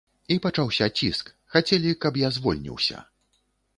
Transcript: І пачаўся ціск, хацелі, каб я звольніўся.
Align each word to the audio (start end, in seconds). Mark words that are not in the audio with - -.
І 0.35 0.37
пачаўся 0.45 0.87
ціск, 1.01 1.29
хацелі, 1.55 1.91
каб 2.07 2.13
я 2.25 2.33
звольніўся. 2.39 2.97